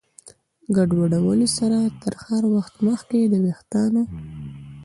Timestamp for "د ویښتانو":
3.27-4.01